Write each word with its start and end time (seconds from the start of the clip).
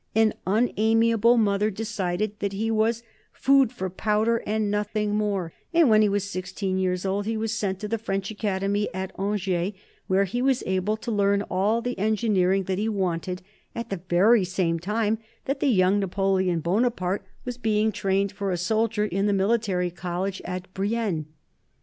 An 0.15 0.33
unamiable 0.47 1.37
mother 1.37 1.69
decided 1.69 2.39
that 2.39 2.53
he 2.53 2.71
was 2.71 3.03
"food 3.31 3.71
for 3.71 3.87
powder 3.87 4.41
and 4.47 4.71
nothing 4.71 5.13
more;" 5.13 5.53
and 5.75 5.91
when 5.91 6.01
he 6.01 6.09
was 6.09 6.23
sixteen 6.27 6.79
years 6.79 7.05
old 7.05 7.27
he 7.27 7.37
was 7.37 7.51
sent 7.51 7.77
to 7.81 7.87
the 7.87 7.99
French 7.99 8.31
Academy 8.31 8.89
at 8.95 9.11
Angers, 9.19 9.73
where 10.07 10.23
he 10.23 10.41
was 10.41 10.63
able 10.65 10.97
to 10.97 11.11
learn 11.11 11.43
all 11.51 11.83
the 11.83 11.99
engineering 11.99 12.63
that 12.63 12.79
he 12.79 12.89
wanted, 12.89 13.43
at 13.75 13.91
the 13.91 14.01
very 14.09 14.43
same 14.43 14.79
time 14.79 15.19
that 15.45 15.59
the 15.59 15.67
young 15.69 15.99
Napoleon 15.99 16.61
Bonaparte 16.61 17.23
was 17.45 17.59
being 17.59 17.91
trained 17.91 18.31
for 18.31 18.49
a 18.49 18.57
soldier 18.57 19.05
in 19.05 19.27
the 19.27 19.33
military 19.33 19.91
college 19.91 20.41
at 20.45 20.73
Brienne. 20.73 21.27